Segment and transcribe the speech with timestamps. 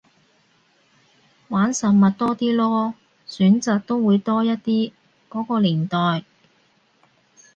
[1.49, 2.93] 玩實物多啲囉，
[3.27, 4.91] 選擇都會多一啲，
[5.29, 6.23] 嗰個年代